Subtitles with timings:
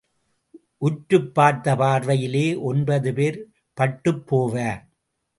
[0.77, 3.37] உற்றுப் பார்த்த பார்வையிலே ஒன்பது பேர்
[3.73, 4.81] பட்டுப் போவார்.